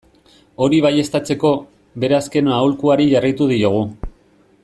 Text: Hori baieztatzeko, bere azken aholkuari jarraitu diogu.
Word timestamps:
Hori 0.67 0.79
baieztatzeko, 0.85 1.51
bere 2.05 2.17
azken 2.21 2.51
aholkuari 2.55 3.09
jarraitu 3.13 3.51
diogu. 3.55 3.85